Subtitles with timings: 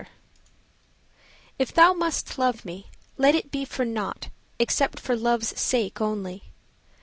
[0.01, 0.07] XIV
[1.59, 6.45] If thou must love me, let it be for nought Except for love's sake only.